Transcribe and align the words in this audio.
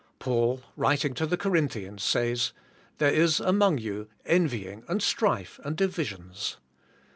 Paul 0.17 0.63
writing 0.75 1.13
to 1.13 1.27
the 1.27 1.37
Corinthi 1.37 1.85
ans 1.85 2.03
says, 2.03 2.53
"There 2.97 3.13
is 3.13 3.39
among 3.39 3.77
you 3.77 4.07
envying, 4.25 4.83
and 4.87 4.99
strife, 4.99 5.59
and 5.63 5.77
divisions." 5.77 6.57